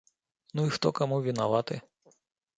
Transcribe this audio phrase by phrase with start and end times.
[0.59, 1.81] Ну і хто каму вінаваты?